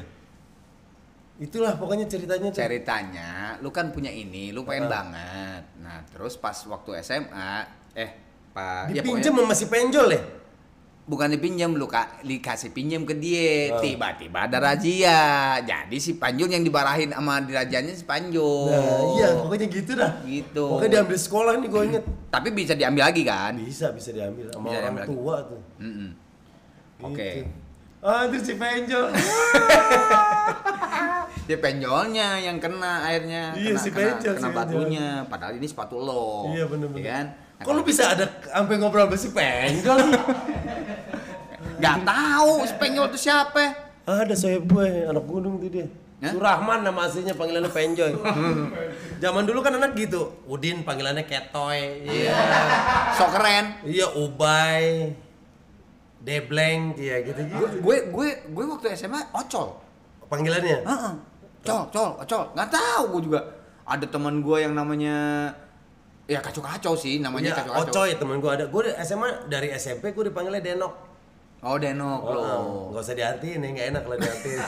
[1.39, 2.59] itulah pokoknya ceritanya tuh.
[2.59, 5.01] Ceritanya, lu kan punya ini, lu pengen Ah.
[5.01, 5.63] banget.
[5.81, 7.65] Nah, terus pas waktu SMA,
[7.97, 8.11] eh,
[8.53, 10.21] pak, ya dipinjam pokoknya sama si penjol ya
[11.11, 13.75] bukan dipinjam, lu kak, dikasih pinjam ke dia.
[13.75, 13.83] Ah.
[13.83, 15.19] Tiba-tiba ada razia.
[15.61, 18.71] Jadi si Panjul yang dibarahin sama dirajanya si Panjul.
[18.71, 20.63] nah iya pokoknya gitu dah Gitu.
[20.65, 23.53] pokoknya diambil sekolah nih gue inget Tapi bisa diambil lagi kan?
[23.57, 25.11] bisa bisa diambil sama Bisa orang diambil lagi.
[25.13, 26.11] tua tuh Mm-mm.
[27.03, 27.29] Oke.
[27.35, 27.43] Gitu.
[28.01, 29.05] ah itu si penjol
[31.45, 35.07] Ya penjolnya yang kena airnya, Iya, kena, si kena, penjol, kena si batunya.
[35.27, 36.47] Padahal ini sepatu lo.
[36.49, 37.27] iya bener-bener Ya kan?
[37.61, 40.01] Kok lu bisa ada sampai ngobrol sama si penjol
[41.81, 43.93] Nggak tahu si penjol itu siapa.
[44.05, 45.87] Ada sohib gue, anak gunung tuh dia.
[46.21, 46.37] Hah?
[46.37, 48.13] Surahman nama aslinya panggilannya Penjoy.
[49.25, 50.37] Zaman dulu kan anak gitu.
[50.45, 52.05] Udin panggilannya Ketoy.
[52.05, 52.37] Iya.
[53.17, 53.81] Sok keren.
[53.89, 55.17] Iya, Ubay.
[56.21, 57.81] Debleng, iya gitu gitu.
[57.81, 59.81] Gue gue gue waktu SMA ocol.
[60.29, 60.85] Panggilannya.
[60.85, 61.13] Heeh.
[61.65, 62.53] Col, col, ocol.
[62.53, 63.41] Nggak tahu gue juga.
[63.89, 65.17] Ada teman gue yang namanya
[66.27, 67.93] ya kacau-kacau sih namanya Iya, kacau-kacau.
[68.03, 68.65] Ocoy temen gue ada.
[68.67, 70.95] Gue SMA dari SMP gue dipanggilnya Denok.
[71.61, 72.41] Oh, Denok lo.
[72.41, 72.57] Oh,
[72.91, 74.61] Gak usah diartiin, ya nggak enak kalau diartiin.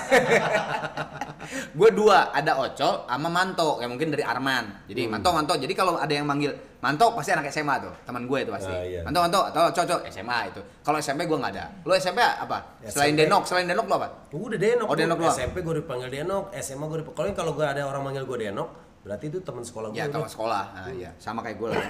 [1.79, 4.85] gue dua, ada Ocol sama Manto, yang mungkin dari Arman.
[4.85, 5.17] Jadi Hmm.
[5.17, 5.55] Manto, Manto.
[5.57, 8.69] Jadi kalau ada yang manggil Manto pasti anak SMA tuh, teman gue itu pasti.
[8.69, 9.01] Ah, iya.
[9.03, 10.61] Manto, Manto atau Ocol, SMA itu.
[10.83, 11.65] Kalau SMP gue nggak ada.
[11.81, 12.77] Lo SMP apa?
[12.85, 13.25] Selain SMP.
[13.25, 14.09] Denok, selain Denok lo apa?
[14.29, 14.87] Udah Denok.
[14.87, 15.33] Oh, Denok doang.
[15.33, 17.33] SMP gue dipanggil Denok, SMA gue dipanggil.
[17.33, 18.69] Kalau gue ada orang manggil gue Denok,
[19.03, 19.99] berarti itu teman sekolah gue.
[19.99, 20.65] Ya, kalau sekolah.
[20.75, 21.87] Nah, iya, sama kayak gue lah.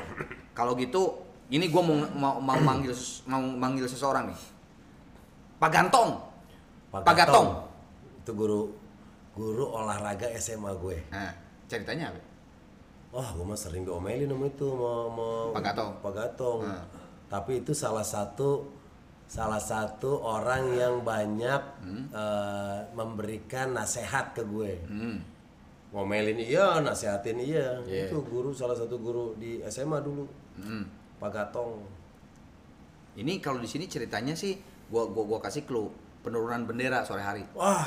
[0.56, 1.12] Kalau gitu,
[1.52, 2.92] ini gue mau mau, mau manggil
[3.28, 4.40] mau manggil seseorang nih.
[5.60, 6.10] Pak Gantong.
[6.92, 7.48] Pak Gatong.
[8.20, 8.68] Itu guru
[9.32, 10.98] guru olahraga SMA gue.
[11.08, 11.32] Nah,
[11.64, 12.20] ceritanya apa?
[13.12, 15.90] Wah, gue mah sering diomelin sama itu mau mau Pak Gatong.
[16.04, 16.60] Pak Gatong.
[16.68, 16.84] Hmm.
[17.32, 18.68] Tapi itu salah satu
[19.24, 21.62] salah satu orang yang banyak
[22.12, 24.72] eh, memberikan nasihat ke gue.
[24.84, 25.16] Hmm.
[25.92, 27.76] Ngomelin iya, nasihatin iya.
[27.84, 28.08] Iya.
[28.08, 30.24] Itu guru salah satu guru di SMA dulu.
[30.56, 30.88] Hmm.
[31.20, 31.84] Pak Gatong.
[33.12, 34.56] Ini kalau di sini ceritanya sih,
[34.88, 35.92] gua gua gua kasih clue
[36.24, 37.44] penurunan bendera sore hari.
[37.52, 37.84] Wah.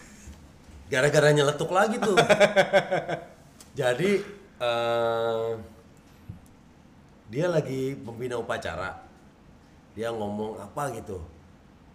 [0.92, 2.16] Gara-gara nyeletuk lagi tuh.
[3.78, 4.10] Jadi
[4.56, 5.50] eh,
[7.28, 8.96] dia lagi pembina upacara.
[9.92, 11.20] Dia ngomong apa gitu.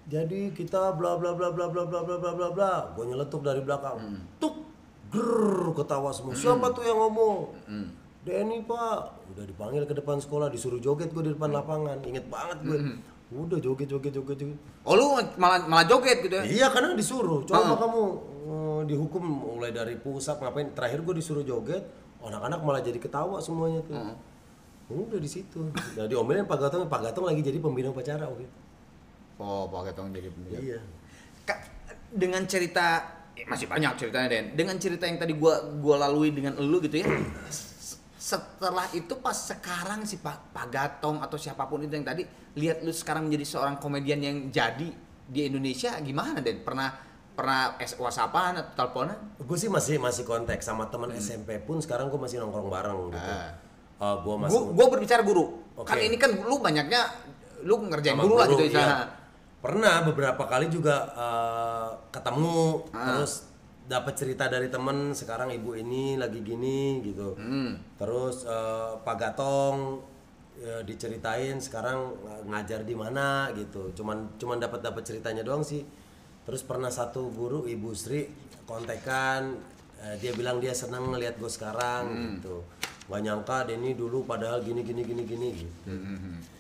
[0.06, 2.72] Jadi kita bla bla bla bla bla bla bla bla bla bla.
[2.94, 3.98] Gue nyeletuk dari belakang.
[4.38, 4.73] Tuk.
[5.14, 6.34] Grrr, ketawa semua.
[6.34, 7.54] Siapa tuh yang ngomong?
[8.24, 12.00] Denny pak, udah dipanggil ke depan sekolah, disuruh joget gue di depan lapangan.
[12.02, 12.80] Ingat banget gue.
[13.30, 14.58] Udah joget joget joget joget.
[14.88, 16.44] Oh lu malah malah joget gitu ya?
[16.44, 17.44] Iya karena disuruh.
[17.44, 17.78] Coba Ah.
[17.78, 18.02] kamu
[18.44, 20.72] eh, dihukum mulai dari pusat ngapain?
[20.72, 21.84] Terakhir gue disuruh joget,
[22.24, 23.98] anak-anak malah jadi ketawa semuanya tuh.
[24.88, 25.60] Udah di situ.
[26.00, 28.58] Nah diomelin Pak Gatong, Pak Gatong lagi jadi pembina upacara waktu itu.
[29.42, 30.62] Oh, Pak Getong jadi pembicara.
[30.62, 30.80] Iya.
[31.44, 31.60] Kak,
[32.14, 33.02] dengan cerita
[33.50, 34.46] masih banyak ceritanya Den.
[34.54, 37.08] Dengan cerita yang tadi gua gua lalui dengan elu gitu ya.
[38.34, 42.24] Setelah itu pas sekarang si Pak Pak Gatong atau siapa pun itu yang tadi
[42.56, 44.90] lihat lu sekarang menjadi seorang komedian yang jadi
[45.28, 46.64] di Indonesia gimana Den?
[46.64, 46.94] Pernah
[47.34, 49.18] pernah whatsappan atau teleponan?
[49.42, 53.20] Gue sih masih masih kontak sama teman SMP pun sekarang gue masih nongkrong bareng gitu.
[53.20, 53.52] Hmm.
[54.00, 54.16] gue Ah.
[54.20, 55.64] Gua, masih gua berbicara guru.
[55.80, 55.88] Oke.
[55.88, 57.08] Kan ini kan lu banyaknya
[57.64, 59.23] lu ngerjain sama guru, lah gitu iya.
[59.64, 63.16] Pernah beberapa kali juga eh, ketemu Ah.
[63.16, 63.48] terus
[63.84, 67.32] dapat cerita dari temen sekarang ibu ini lagi gini gitu.
[67.34, 67.80] Hmm.
[67.96, 70.04] Terus eh, Pak Gatong
[70.54, 73.92] ya, diceritain sekarang ng- ngajar di mana gitu.
[73.94, 75.88] Cuman cuman dapat dapat ceritanya doang sih.
[76.44, 78.28] Terus pernah satu guru Ibu Sri
[78.68, 79.56] kontekan
[79.98, 82.24] eh, dia bilang dia senang ngelihat gue sekarang Hmm.
[82.36, 82.68] gitu.
[83.06, 85.76] Gak nyangka Denny dulu padahal gini gini gini gini gitu.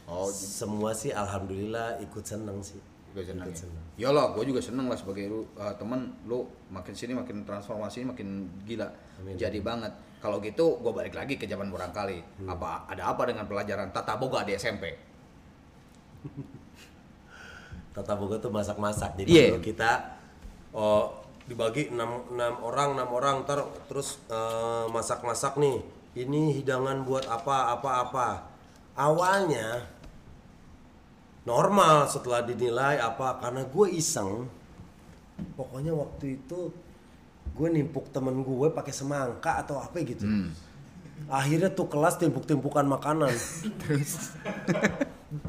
[0.05, 2.79] Oh, Semua sih alhamdulillah ikut seneng sih.
[3.13, 3.61] Juga seneng Ikut ya.
[3.61, 3.83] seneng.
[3.93, 8.01] Ya lah, gue juga seneng lah sebagai lu uh, temen lu makin sini makin transformasi
[8.03, 8.89] makin gila.
[9.21, 9.37] Amin.
[9.37, 9.93] Jadi banget.
[10.17, 12.17] Kalau gitu gue balik lagi ke zaman murang kali.
[12.41, 12.49] Hmm.
[12.49, 14.89] Apa ada apa dengan pelajaran tata boga di SMP?
[17.93, 19.21] Tata boga tuh masak-masak.
[19.21, 19.45] Jadi Iya.
[19.53, 19.91] kalau kita
[20.73, 21.05] oh,
[21.45, 25.77] dibagi enam enam orang enam orang ter terus eh, masak-masak nih.
[26.13, 28.27] Ini hidangan buat apa apa apa.
[28.97, 29.92] Awalnya
[31.43, 34.47] normal setelah dinilai apa karena gue iseng.
[35.57, 36.71] Pokoknya waktu itu
[37.53, 40.25] gue nimpuk temen gue pakai semangka atau apa gitu.
[41.29, 43.33] Akhirnya tuh kelas timpuk-timpukan makanan.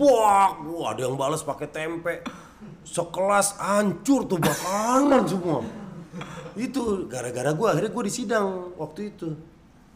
[0.00, 2.24] Wah, wah ada yang balas pakai tempe.
[2.88, 5.60] Sekelas hancur tuh makanan semua.
[6.56, 9.36] Itu gara-gara gue akhirnya gue disidang waktu itu.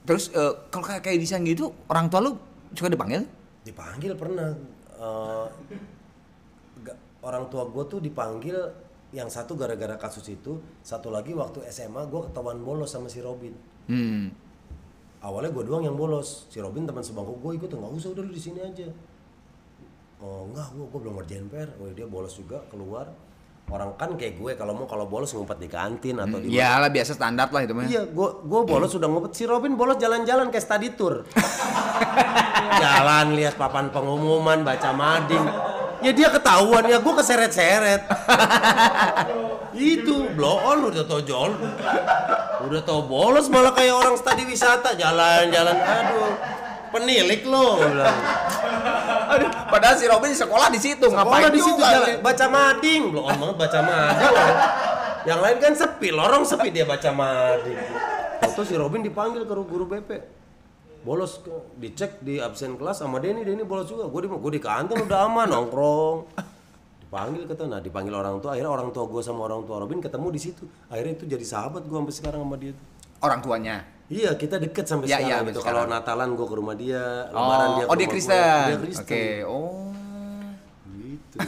[0.05, 2.37] Terus uh, kalau kayak kayak desain gitu, orang tua lu
[2.77, 3.25] suka dipanggil?
[3.65, 4.53] Dipanggil pernah.
[4.99, 5.47] Eh,
[6.83, 8.59] ga- orang tua gue tuh dipanggil
[9.15, 13.55] yang satu gara-gara kasus itu, satu lagi waktu SMA gue ketahuan bolos sama si Robin.
[13.89, 14.29] Hmm.
[15.23, 18.33] Awalnya gue doang yang bolos, si Robin teman sebangku gue ikut nggak usah udah lu
[18.35, 18.87] di sini aja.
[20.19, 21.71] Oh enggak, gue gue belum ngerjain PR.
[21.79, 23.07] Oh dia bolos juga keluar.
[23.69, 26.89] Orang kan kayak gue kalau mau kalau bolos ngumpet di kantin atau di Ya lah
[26.89, 27.85] biasa standar lah itu mah.
[27.85, 29.37] Iya, gue gue bolos sudah ngumpet.
[29.37, 31.29] Si Robin bolos jalan-jalan kayak study tour.
[32.83, 35.45] Jalan lihat papan pengumuman, baca mading.
[36.01, 38.09] Ya dia ketahuan ya, gue keseret-seret.
[39.77, 41.53] Itu blow on udah tau jol.
[42.65, 45.77] Udah tau bolos malah kayak orang studi wisata jalan-jalan.
[45.77, 46.33] Aduh,
[46.95, 47.85] penilik lo.
[49.29, 52.09] Aduh, padahal si Robin sekolah di situ, Ngapain ngapain di situ jalan?
[52.25, 54.35] Baca mading, on banget baca mading.
[55.29, 57.79] Yang lain kan sepi, lorong sepi dia baca mading.
[58.41, 60.11] Waktu si Robin dipanggil ke guru BP.
[61.05, 64.11] Bolos ke, dicek di absen kelas sama Denny, Denny bolos juga.
[64.11, 66.17] Gue di gue di kantin udah aman nongkrong.
[67.07, 68.53] Dipanggil kata, nah dipanggil orang tua.
[68.57, 70.65] Akhirnya orang tua gue sama orang tua Robin ketemu di situ.
[70.91, 72.75] Akhirnya itu jadi sahabat gue sampai sekarang sama dia.
[73.23, 73.98] Orang tuanya.
[74.09, 75.61] Iya, kita deket sampai Iya, iya, sekarang sampai gitu.
[75.61, 78.41] Kalau Natalan gue ke rumah dia, Lebaran dia ke Oh, oh dia Kristen.
[78.41, 78.85] Dia Oke.
[78.89, 79.39] Kristen.
[79.45, 79.93] Oh.
[80.97, 81.39] Gitu.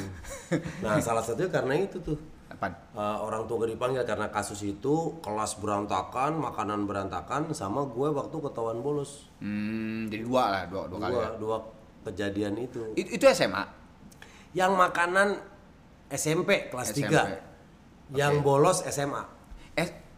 [0.85, 2.21] Nah, salah satunya karena itu tuh.
[2.53, 2.77] Apaan?
[2.93, 8.37] Uh, orang tua gue dipanggil karena kasus itu kelas berantakan, makanan berantakan, sama gue waktu
[8.37, 9.31] ketahuan bolos.
[9.41, 11.15] Hmm, jadi dua lah, dua, dua kali.
[11.17, 11.31] Dua, ya.
[11.41, 11.57] dua
[12.05, 12.81] kejadian itu.
[12.93, 13.65] Itu, itu SMA.
[14.53, 15.29] Yang makanan
[16.11, 17.15] SMP kelas SMP.
[17.15, 18.19] 3.
[18.19, 19.40] Yang bolos SMA.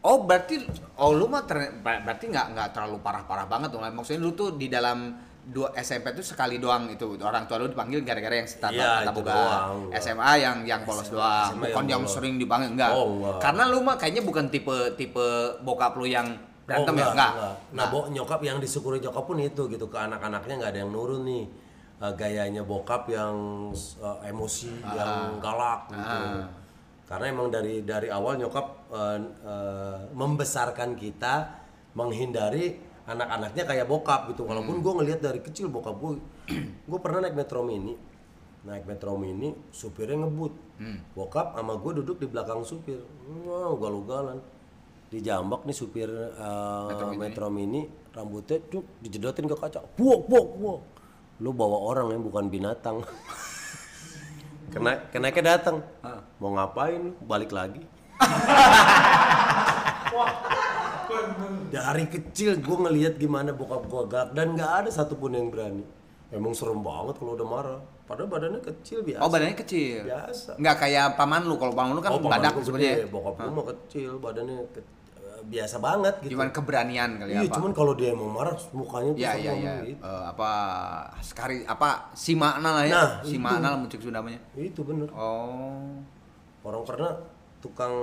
[0.02, 0.58] Oh berarti,
[0.98, 3.78] oh lu mah ter- ber- berarti nggak nggak terlalu parah-parah banget tuh.
[3.78, 8.02] Maksudnya lu tuh di dalam dua SMP tuh sekali doang itu orang tua lu dipanggil
[8.02, 9.46] gara-gara yang tata, Iya, tata itu boga.
[9.98, 12.90] SMA yang yang polos doang, SMA bukan yang yang, sering dipanggil enggak.
[12.90, 13.38] Oh.
[13.38, 15.26] Karena lu mah kayaknya bukan tipe tipe
[15.62, 16.30] bokap lu yang
[16.62, 17.54] berantem Oh, ya, enggak, enggak.
[17.74, 21.22] Nah, bo- nyokap yang disyukuri nyokap pun itu gitu ke anak-anaknya nggak ada yang nurun
[21.22, 21.44] nih.
[21.98, 23.34] Eh, gayanya bokap yang
[23.74, 26.18] eh, emosi, yang galak gitu.
[26.18, 26.46] Ah.
[27.06, 31.34] Karena emang dari dari awal nyokap eh, eh, membesarkan kita
[31.92, 34.46] menghindari anak-anaknya kayak bokap gitu.
[34.46, 36.12] Walaupun gue ngelihat dari kecil bokap gue,
[36.90, 37.94] gue pernah naik metro mini,
[38.64, 40.54] naik metro mini, supirnya ngebut,
[41.12, 43.02] bokap sama gue duduk di belakang supir,
[43.44, 44.38] wah ugal-ugalan,
[45.10, 48.00] dijambak nih supir eh, metro, mini.
[48.12, 50.80] rambutnya cuk dijedotin ke kaca, buok buok buok,
[51.40, 53.00] lu bawa orang yang bukan binatang.
[54.72, 55.84] Kena kenaiknya datang,
[56.40, 57.12] mau ngapain?
[57.20, 57.84] Balik lagi.
[61.68, 65.84] Dari kecil gue ngelihat gimana bokap gue galak dan nggak ada satupun yang berani.
[66.28, 67.80] Emang serem banget kalau udah marah.
[68.02, 69.20] Padahal badannya kecil biasa.
[69.20, 70.04] Oh badannya kecil.
[70.04, 70.50] Biasa.
[70.56, 71.56] Nggak kayak paman lu.
[71.56, 73.04] Kalau paman lu kan Oh, paman badak sebenarnya.
[73.06, 74.84] Bokap gua mah kecil, badannya ke- eh,
[75.44, 76.32] biasa banget gitu.
[76.32, 77.54] Cuman keberanian kali iya, apa?
[77.54, 79.74] cuman kalau dia emang marah mukanya tuh Ya ya ya.
[79.82, 79.98] gitu.
[79.98, 80.50] Eh, apa
[81.18, 82.92] sekali apa si makna lah ya.
[82.92, 83.42] Nah, si itu.
[83.42, 84.40] makna lah muncul Sunda namanya.
[84.52, 85.08] Itu bener.
[85.12, 85.98] Oh.
[86.62, 87.10] Orang karena
[87.58, 87.94] tukang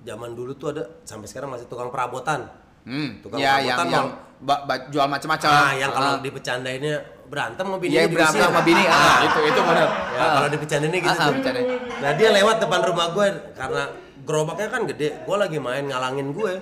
[0.00, 2.48] zaman dulu tuh ada sampai sekarang masih tukang perabotan.
[2.82, 3.20] Hmm.
[3.20, 4.06] Tukang ya perabotan yang
[4.40, 5.50] mal- ba- jual macam-macam.
[5.50, 6.18] Ah, yang kalau Ah.
[6.18, 8.82] dipecandainnya berantem sama bini Iya berantem sama bini.
[8.82, 9.88] Ah, itu itu benar.
[10.10, 11.34] Ya, kalau dipecandainnya gitu Ah, ah, tuh.
[11.36, 11.60] bercanda.
[12.00, 13.82] Nah, dia lewat depan rumah gue karena
[14.30, 15.26] gerobaknya kan gede.
[15.26, 16.54] Gue lagi main ngalangin gue.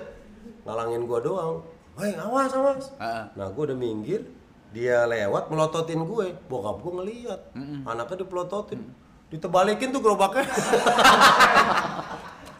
[0.65, 1.61] Ngalangin gue doang.
[2.01, 2.85] Hei, awas, awas.
[2.97, 3.23] Ah, ah.
[3.37, 4.25] Nah, gue udah minggir,
[4.73, 6.33] dia lewat melototin gue.
[6.49, 7.41] Bokap gue ngeliat,
[7.85, 8.81] anaknya dipelototin.
[9.29, 10.49] Ditebalikin tuh gerobaknya.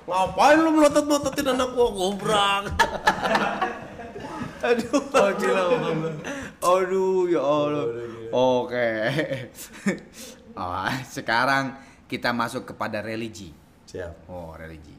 [0.10, 2.63] Ngapain lu melotot-melototin anak gua gobrak?
[4.67, 5.02] Aduh,
[5.38, 6.12] gila bokap gua.
[6.60, 7.86] Aduh ya Allah.
[7.93, 8.30] Gila.
[8.34, 8.89] Oke.
[10.58, 11.78] oh, sekarang
[12.10, 13.54] kita masuk kepada religi.
[13.86, 14.30] Siap.
[14.30, 14.98] Oh, religi.